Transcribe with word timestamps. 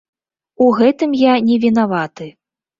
У 0.67 0.69
гэтым 0.79 1.15
я 1.25 1.37
не 1.53 1.61
вінаваты. 1.69 2.35